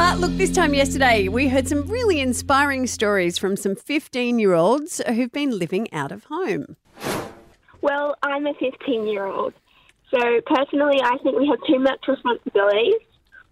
[0.00, 4.54] Uh, look, this time yesterday, we heard some really inspiring stories from some 15 year
[4.54, 6.76] olds who've been living out of home.
[7.82, 9.52] Well, I'm a 15 year old.
[10.10, 12.94] So, personally, I think we have too much responsibilities.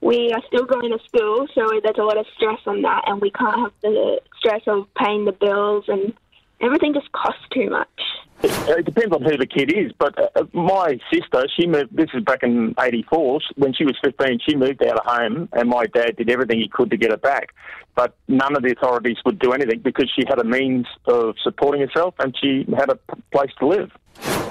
[0.00, 3.20] We are still going to school, so there's a lot of stress on that, and
[3.20, 6.12] we can't have the stress of paying the bills, and
[6.60, 7.88] everything just costs too much.
[8.42, 12.22] It depends on who the kid is, but uh, my sister, she moved, this is
[12.22, 16.16] back in 84, when she was 15, she moved out of home, and my dad
[16.16, 17.54] did everything he could to get her back.
[17.94, 21.80] But none of the authorities would do anything because she had a means of supporting
[21.80, 22.98] herself and she had a
[23.32, 23.90] place to live.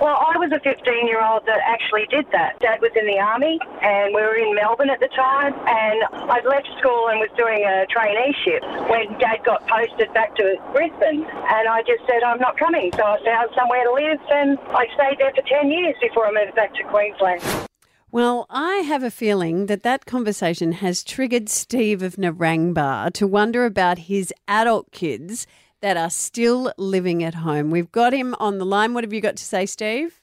[0.00, 2.58] Well, I was a 15 year old that actually did that.
[2.60, 5.52] Dad was in the army, and we were in Melbourne at the time.
[5.68, 10.56] And I'd left school and was doing a traineeship when Dad got posted back to
[10.72, 11.28] Brisbane.
[11.28, 12.90] And I just said, I'm not coming.
[12.96, 16.32] So I found somewhere to live, and I stayed there for 10 years before I
[16.32, 17.44] moved back to Queensland.
[18.10, 23.66] Well, I have a feeling that that conversation has triggered Steve of Narangba to wonder
[23.66, 25.46] about his adult kids
[25.80, 27.70] that are still living at home.
[27.70, 28.94] We've got him on the line.
[28.94, 30.19] What have you got to say, Steve?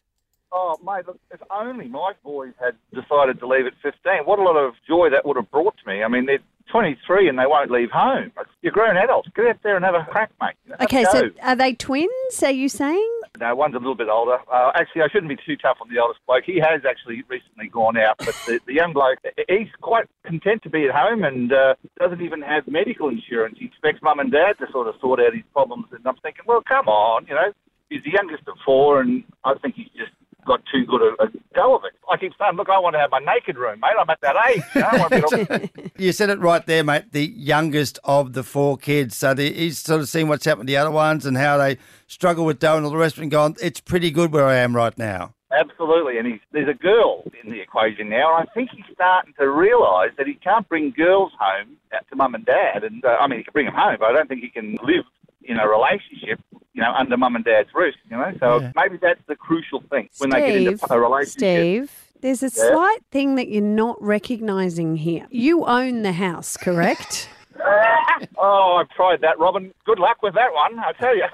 [0.52, 4.44] Oh, mate, look, if only my boys had decided to leave at 15, what a
[4.44, 6.04] lot of joy that would have brought to me.
[6.04, 6.40] I mean, they're
[6.72, 8.32] 23 and they won't leave home.
[8.62, 9.30] You're grown adults.
[9.36, 10.54] Get out there and have a crack, mate.
[10.66, 13.20] You know, have Okay, so are they twins, are you saying?
[13.40, 14.38] No, one's a little bit older.
[14.52, 16.44] Uh, actually, I shouldn't be too tough on the oldest bloke.
[16.46, 20.70] He has actually recently gone out, but the, the young bloke, he's quite content to
[20.70, 23.58] be at home and uh, doesn't even have medical insurance.
[23.60, 25.86] He expects mum and dad to sort of sort out his problems.
[25.92, 27.54] And I'm thinking, well, come on, you know,
[27.90, 30.12] he's the youngest of four, and I think he's just
[30.48, 31.94] got too good a, a go of it.
[32.12, 33.92] I keep saying, look, I want to have my naked room, mate.
[34.00, 34.64] I'm at that age.
[34.74, 34.88] You know?
[34.92, 37.12] I want to be able- You said it right there, mate.
[37.12, 39.16] The youngest of the four kids.
[39.18, 41.78] So the, he's sort of seen what's happened to the other ones and how they
[42.08, 44.46] struggle with dough and all the rest of it and gone, it's pretty good where
[44.46, 45.34] I am right now.
[45.50, 49.34] Absolutely, and he's, there's a girl in the equation now, and I think he's starting
[49.40, 51.78] to realise that he can't bring girls home
[52.10, 52.84] to mum and dad.
[52.84, 54.78] And uh, I mean, he can bring them home, but I don't think he can
[54.84, 55.06] live
[55.44, 56.42] in a relationship,
[56.74, 57.96] you know, under mum and dad's roof.
[58.10, 58.72] You know, so Yeah.
[58.76, 61.36] maybe that's the crucial thing when they get into Steve, a relationship.
[61.38, 61.92] Steve,
[62.22, 65.28] there's a slight thing that you're not recognising here.
[65.30, 67.30] You own the house, correct?
[68.40, 69.74] Oh, I've tried that, Robin.
[69.86, 71.26] Good luck with that one, I tell you.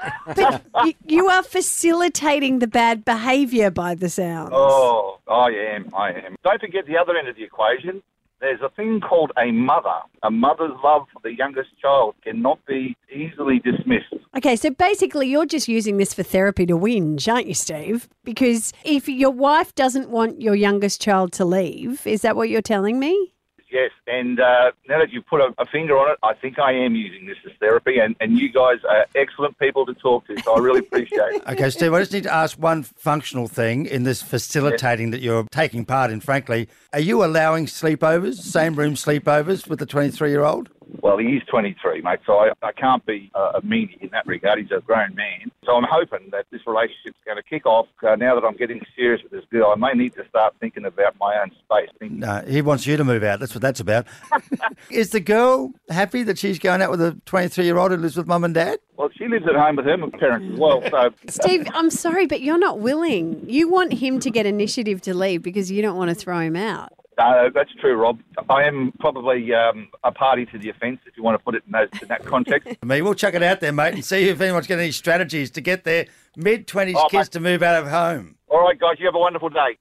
[0.86, 4.52] you, you are facilitating the bad behaviour by the sounds.
[4.54, 5.90] Oh, I am.
[5.94, 6.36] I am.
[6.44, 8.02] Don't forget the other end of the equation.
[8.44, 10.02] There's a thing called a mother.
[10.22, 14.14] A mother's love for the youngest child cannot be easily dismissed.
[14.36, 18.10] Okay, so basically, you're just using this for therapy to whinge, aren't you, Steve?
[18.26, 22.62] Because if your wife doesn't want your youngest child to leave, is that what you're
[22.62, 23.33] telling me?
[23.74, 26.74] Yes, and uh, now that you've put a, a finger on it, I think I
[26.74, 30.40] am using this as therapy, and, and you guys are excellent people to talk to,
[30.44, 31.44] so I really appreciate it.
[31.54, 35.46] Okay, Steve, I just need to ask one functional thing in this facilitating that you're
[35.52, 36.70] taking part in, frankly.
[36.94, 40.70] Are you allowing sleepovers, same room sleepovers with the 23 year old?
[41.04, 44.26] Well, he is 23, mate, so I, I can't be uh, a meanie in that
[44.26, 44.58] regard.
[44.58, 45.52] He's a grown man.
[45.66, 47.88] So I'm hoping that this relationship's going to kick off.
[48.02, 50.86] Uh, now that I'm getting serious with this girl, I may need to start thinking
[50.86, 51.90] about my own space.
[52.00, 53.42] Thinking, No, he wants you to move out.
[53.42, 54.08] That's what that's about.
[54.90, 58.16] Is the girl happy that she's going out with a 23 year old who lives
[58.16, 58.80] with mum and dad?
[58.96, 62.40] Well, she lives at home with her parents as well, so Steve, I'm sorry, but
[62.40, 63.44] you're not willing.
[63.50, 66.56] You want him to get initiative to leave because you don't want to throw him
[66.56, 66.94] out.
[67.18, 68.20] No, that's true, Rob.
[68.50, 71.64] I am probably um, a party to the offence, if you want to put it
[71.66, 72.70] in, those, in that context.
[72.84, 75.62] Me, we'll chuck it out there, mate, and see if anyone's got any strategies to
[75.62, 77.32] get their mid 20s Oh, kids mate.
[77.34, 78.36] to move out of home.
[78.48, 79.78] All right, guys, you have a wonderful day.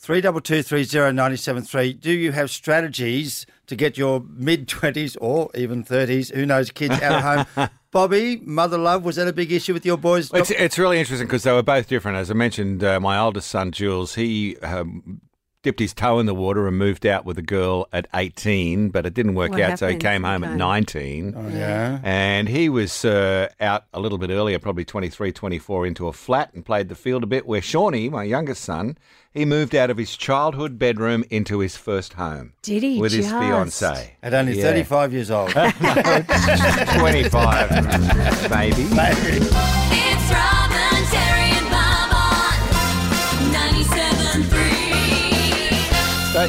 [0.00, 1.92] Three double two three zero ninety seven three.
[1.92, 6.94] Do you have strategies to get your mid twenties or even thirties, who knows, kids
[7.02, 7.68] out of home?
[7.90, 10.30] Bobby, mother love, was that a big issue with your boys?
[10.32, 12.16] It's, it's really interesting because they were both different.
[12.18, 15.20] As I mentioned, uh, my oldest son, Jules, he um,
[15.62, 19.04] dipped his toe in the water and moved out with a girl at 18, but
[19.04, 21.34] it didn't work What out, so he came home at 19.
[21.36, 21.98] Oh, yeah.
[22.04, 26.54] And he was uh, out a little bit earlier, probably 23, 24, into a flat
[26.54, 27.44] and played the field a bit.
[27.46, 28.96] Where Shawnee, my youngest son,
[29.32, 32.52] he moved out of his childhood bedroom into his first home.
[32.62, 33.36] Did he With his just?
[33.36, 34.12] fiancee.
[34.22, 34.62] At only Yeah.
[34.62, 35.50] 35 years old.
[35.50, 37.70] 25,
[38.50, 38.82] maybe.
[38.82, 40.07] It's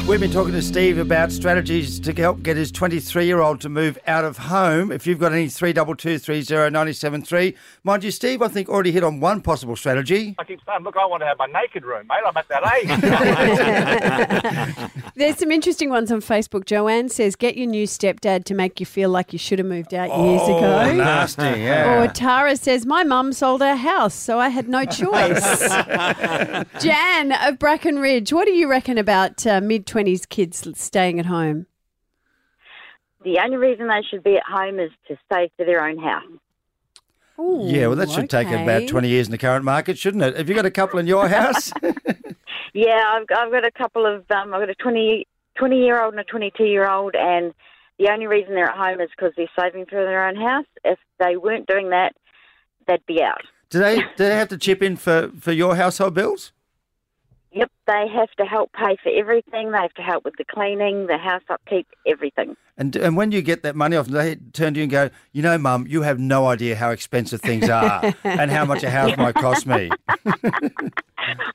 [0.00, 3.60] Uh, we've been talking to Steve about strategies to help get his 23 year old
[3.62, 4.90] to move out of home.
[4.92, 7.54] If you've got any 32230973,
[7.84, 10.34] mind you, Steve, I think already hit on one possible strategy.
[10.38, 12.20] I keep saying, look, I want to have my naked room, mate.
[12.26, 12.62] I'm at that
[14.76, 14.90] age.
[15.14, 16.64] There's some interesting ones on Facebook.
[16.64, 19.92] Joanne says, "Get your new stepdad to make you feel like you should have moved
[19.92, 22.00] out years Oh, ago." nasty, yeah.
[22.02, 25.68] Or Tara says, "My mum sold her house, so I had no choice."
[26.80, 31.26] Jan of Bracken Ridge, what do you reckon about uh, mid twenties kids staying at
[31.26, 31.66] home?
[33.24, 36.24] The only reason they should be at home is to save for their own house.
[37.38, 40.36] Ooh, yeah, well, that should take about 20 years in the current market, shouldn't it?
[40.36, 41.72] Have you got a couple in your house?
[42.72, 45.26] Yeah, I've, I've got a couple of, um, I've got a 20,
[45.56, 47.52] 20 year old and a 22 year old, and
[47.98, 50.66] the only reason they're at home is because they're saving for their own house.
[50.84, 52.14] If they weren't doing that,
[52.86, 53.42] they'd be out.
[53.70, 56.52] do, they, do they have to chip in for, for your household bills?
[57.52, 59.72] Yep, they have to help pay for everything.
[59.72, 62.56] They have to help with the cleaning, the house upkeep, everything.
[62.76, 65.42] And and when you get that money off, they turn to you and go, you
[65.42, 69.16] know, Mum, you have no idea how expensive things are and how much a house
[69.16, 69.90] might cost me.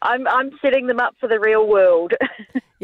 [0.01, 2.13] I'm I'm setting them up for the real world.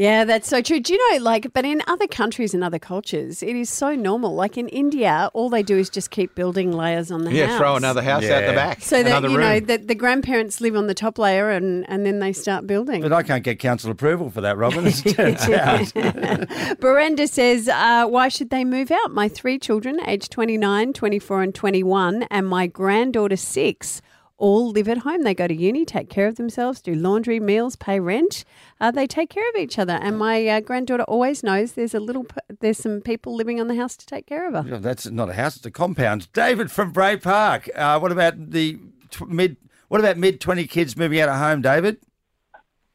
[0.02, 0.80] Yeah, that's so true.
[0.80, 4.34] Do you know, like, but in other countries and other cultures, it is so normal.
[4.34, 7.38] Like in India, all they do is just keep building layers on the house.
[7.38, 7.58] Yeah, house.
[7.60, 8.82] throw another house out the back.
[8.82, 9.40] So that you room.
[9.40, 13.04] know that the grandparents live on the top layer and, and then they start building.
[13.04, 14.88] But I can't get council approval for that, Robin.
[14.88, 16.80] As it turns out.
[16.80, 19.14] Brenda says, uh, why should they move out?
[19.14, 24.02] My three children, aged 29, 24, and 21, and my granddaughter, six,
[24.42, 25.22] all live at home.
[25.22, 28.44] They go to uni, take care of themselves, do laundry, meals, pay rent.
[28.80, 29.94] Uh, they take care of each other.
[29.94, 32.26] And my uh, granddaughter always knows there's a little,
[32.60, 34.70] there's some people living on the house to take care of her.
[34.70, 36.28] Yeah, That's not a house; it's a compound.
[36.34, 37.70] David from Bray Park.
[37.76, 38.80] Uh, what about the
[39.12, 39.58] tw- mid?
[39.88, 41.98] What about mid twenty kids moving out of home, David?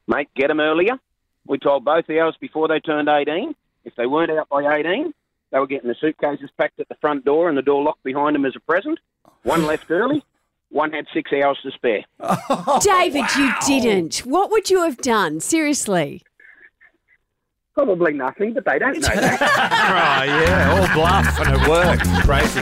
[0.09, 0.99] Mate, get them earlier.
[1.47, 3.55] We told both of ours before they turned 18.
[3.85, 5.13] If they weren't out by 18,
[5.53, 8.35] they were getting the suitcases packed at the front door and the door locked behind
[8.35, 8.99] them as a present.
[9.43, 10.25] One left early.
[10.77, 12.05] One had six hours to spare.
[12.83, 14.19] David, you didn't.
[14.27, 15.41] What would you have done?
[15.41, 16.21] Seriously.
[17.73, 19.41] Probably nothing, but they don't know that.
[19.41, 22.05] oh, yeah, all bluff and it worked.
[22.27, 22.61] Crazy.